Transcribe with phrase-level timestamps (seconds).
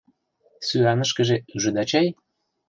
[0.65, 2.07] Сӱанышкыже ӱжыда чай?